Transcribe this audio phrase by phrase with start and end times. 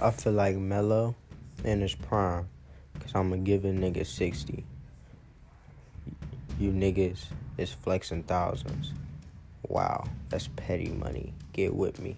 [0.00, 1.14] I feel like Melo
[1.64, 2.48] in his prime,
[3.00, 4.64] cause I'ma give a nigga sixty.
[6.58, 7.24] You niggas
[7.56, 8.92] is flexing thousands.
[9.68, 11.32] Wow, that's petty money.
[11.54, 12.16] Get with me.